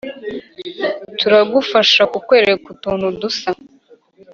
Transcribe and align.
turagufasha 1.19 2.01
kukwereka 2.11 2.65
utuntu 2.73 3.07
dusa 3.21 3.49